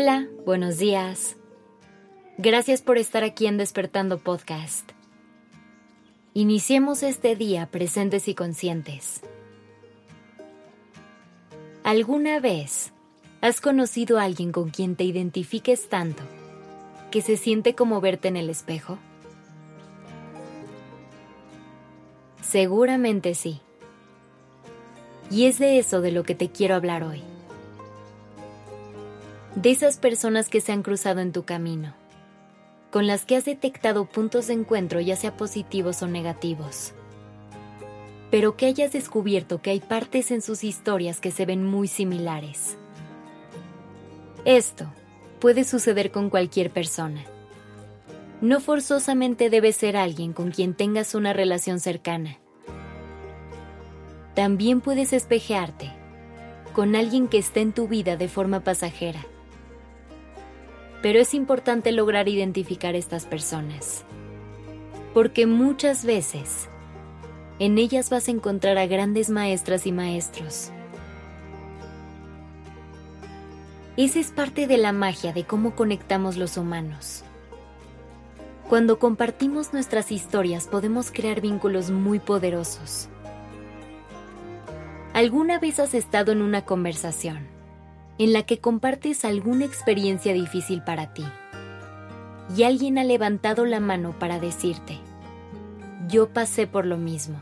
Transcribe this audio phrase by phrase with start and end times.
[0.00, 1.36] Hola, buenos días.
[2.36, 4.88] Gracias por estar aquí en Despertando Podcast.
[6.34, 9.22] Iniciemos este día presentes y conscientes.
[11.82, 12.92] ¿Alguna vez
[13.40, 16.22] has conocido a alguien con quien te identifiques tanto
[17.10, 18.98] que se siente como verte en el espejo?
[22.40, 23.60] Seguramente sí.
[25.28, 27.20] Y es de eso de lo que te quiero hablar hoy.
[29.60, 31.94] De esas personas que se han cruzado en tu camino,
[32.92, 36.92] con las que has detectado puntos de encuentro ya sea positivos o negativos,
[38.30, 42.78] pero que hayas descubierto que hay partes en sus historias que se ven muy similares.
[44.44, 44.92] Esto
[45.40, 47.24] puede suceder con cualquier persona.
[48.40, 52.38] No forzosamente debe ser alguien con quien tengas una relación cercana
[54.38, 55.90] también puedes espejearte
[56.72, 59.26] con alguien que esté en tu vida de forma pasajera.
[61.02, 64.04] Pero es importante lograr identificar estas personas,
[65.14, 66.68] porque muchas veces
[67.60, 70.70] en ellas vas a encontrar a grandes maestras y maestros.
[73.96, 77.24] Esa es parte de la magia de cómo conectamos los humanos.
[78.68, 83.08] Cuando compartimos nuestras historias podemos crear vínculos muy poderosos.
[85.14, 87.57] ¿Alguna vez has estado en una conversación
[88.18, 91.24] en la que compartes alguna experiencia difícil para ti
[92.56, 94.98] y alguien ha levantado la mano para decirte,
[96.08, 97.40] yo pasé por lo mismo?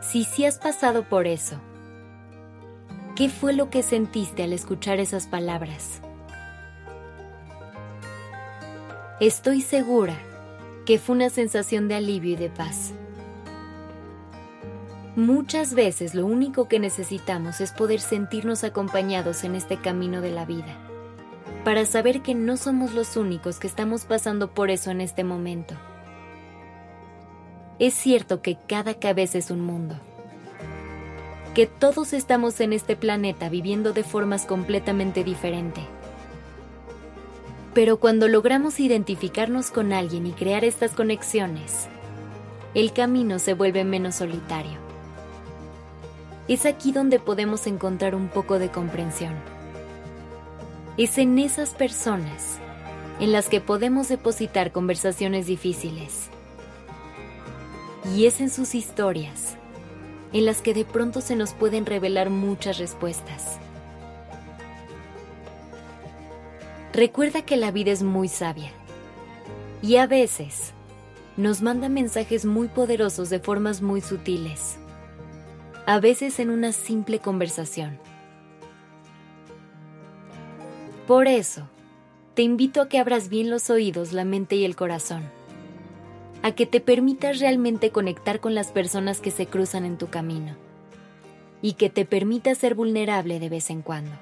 [0.00, 1.56] Si sí has pasado por eso,
[3.16, 6.00] ¿qué fue lo que sentiste al escuchar esas palabras?
[9.20, 10.16] Estoy segura
[10.86, 12.94] que fue una sensación de alivio y de paz.
[15.16, 20.44] Muchas veces lo único que necesitamos es poder sentirnos acompañados en este camino de la
[20.44, 20.76] vida,
[21.64, 25.74] para saber que no somos los únicos que estamos pasando por eso en este momento.
[27.80, 29.96] Es cierto que cada cabeza es un mundo,
[31.54, 35.84] que todos estamos en este planeta viviendo de formas completamente diferentes.
[37.74, 41.88] Pero cuando logramos identificarnos con alguien y crear estas conexiones,
[42.74, 44.89] el camino se vuelve menos solitario
[46.50, 49.34] es aquí donde podemos encontrar un poco de comprensión.
[50.96, 52.58] Es en esas personas
[53.20, 56.28] en las que podemos depositar conversaciones difíciles.
[58.16, 59.56] Y es en sus historias
[60.32, 63.58] en las que de pronto se nos pueden revelar muchas respuestas.
[66.92, 68.72] Recuerda que la vida es muy sabia
[69.82, 70.72] y a veces
[71.36, 74.79] nos manda mensajes muy poderosos de formas muy sutiles
[75.86, 77.98] a veces en una simple conversación.
[81.06, 81.68] Por eso,
[82.34, 85.24] te invito a que abras bien los oídos, la mente y el corazón,
[86.42, 90.54] a que te permitas realmente conectar con las personas que se cruzan en tu camino
[91.62, 94.12] y que te permitas ser vulnerable de vez en cuando.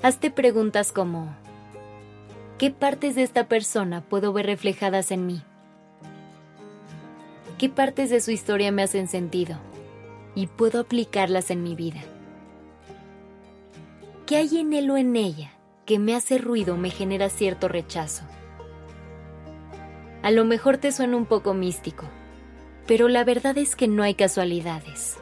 [0.00, 1.34] Hazte preguntas como,
[2.56, 5.42] ¿qué partes de esta persona puedo ver reflejadas en mí?
[7.58, 9.58] Qué partes de su historia me hacen sentido
[10.36, 12.00] y puedo aplicarlas en mi vida.
[14.26, 15.50] ¿Qué hay en él o en ella
[15.84, 18.22] que me hace ruido me genera cierto rechazo?
[20.22, 22.04] A lo mejor te suena un poco místico,
[22.86, 25.16] pero la verdad es que no hay casualidades.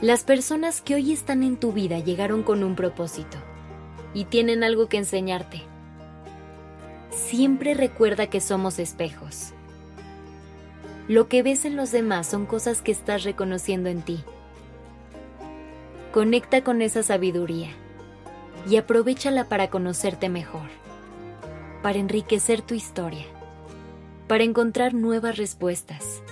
[0.00, 3.36] Las personas que hoy están en tu vida llegaron con un propósito
[4.14, 5.62] y tienen algo que enseñarte.
[7.10, 9.52] Siempre recuerda que somos espejos
[11.10, 14.22] lo que ves en los demás son cosas que estás reconociendo en ti.
[16.12, 17.70] Conecta con esa sabiduría
[18.68, 20.68] y aprovechala para conocerte mejor,
[21.82, 23.24] para enriquecer tu historia,
[24.28, 26.22] para encontrar nuevas respuestas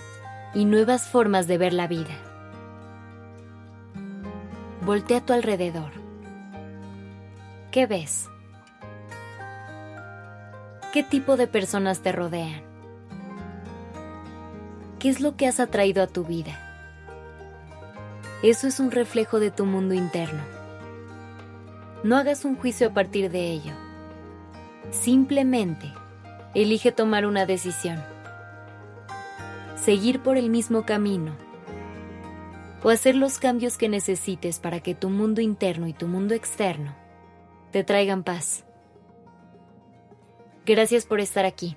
[0.55, 2.17] y nuevas formas de ver la vida.
[4.87, 5.91] Voltea a tu alrededor.
[7.73, 8.29] ¿Qué ves?
[10.93, 12.68] ¿Qué tipo de personas te rodean?
[14.99, 16.59] ¿Qué es lo que has atraído a tu vida?
[18.43, 20.43] Eso es un reflejo de tu mundo interno.
[22.03, 23.73] No hagas un juicio a partir de ello.
[24.91, 25.93] Simplemente
[26.55, 28.03] elige tomar una decisión.
[29.77, 31.33] Seguir por el mismo camino
[32.83, 36.95] o hacer los cambios que necesites para que tu mundo interno y tu mundo externo
[37.71, 38.65] te traigan paz.
[40.67, 41.77] Gracias por estar aquí.